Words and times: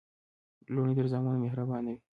لوڼي 0.73 0.93
تر 0.97 1.05
زامنو 1.11 1.41
مهربانه 1.45 1.89
وي. 1.93 1.99